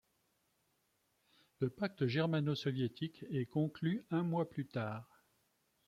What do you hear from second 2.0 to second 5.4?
germano-soviétique est conclu un mois plus tard.